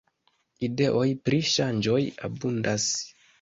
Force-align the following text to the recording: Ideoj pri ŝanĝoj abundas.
Ideoj 0.67 1.05
pri 1.27 1.39
ŝanĝoj 1.51 1.99
abundas. 2.31 2.89